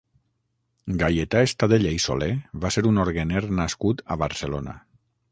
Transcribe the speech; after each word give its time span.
Gaietà 1.01 1.41
Estadella 1.47 1.91
i 1.97 1.99
Solé 2.05 2.29
va 2.63 2.71
ser 2.77 2.83
un 2.91 2.97
orguener 3.03 3.43
nascut 3.59 4.01
a 4.15 4.17
Barcelona. 4.23 4.75